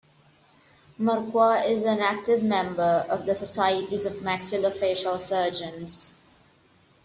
[0.99, 6.15] Marquardt is an active member of the Societies of Maxillofacial Surgeons.